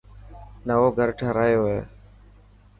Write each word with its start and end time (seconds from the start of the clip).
نئوو 0.67 0.89
گھر 0.97 1.09
ٺارايو 1.17 1.61
هي. 1.71 1.79